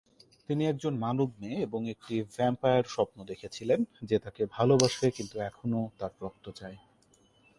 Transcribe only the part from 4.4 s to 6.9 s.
ভালোবাসে কিন্তু এখনও তার রক্ত চায়।